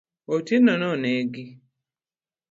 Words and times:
Otieno 0.35 0.73
no 0.81 0.89
negi. 1.03 1.45